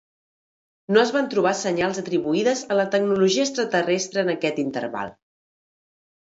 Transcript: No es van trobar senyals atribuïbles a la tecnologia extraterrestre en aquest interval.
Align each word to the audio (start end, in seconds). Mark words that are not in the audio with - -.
No 0.95 1.01
es 1.01 1.11
van 1.15 1.29
trobar 1.33 1.51
senyals 1.59 1.99
atribuïbles 2.03 2.65
a 2.69 2.79
la 2.81 2.87
tecnologia 2.97 3.47
extraterrestre 3.47 4.25
en 4.27 4.35
aquest 4.37 4.67
interval. 4.67 5.17